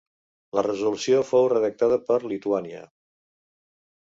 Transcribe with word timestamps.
La 0.59 0.63
resolució 0.67 1.19
fou 1.31 1.45
redactada 1.53 1.99
per 2.09 2.17
Lituània. 2.33 2.83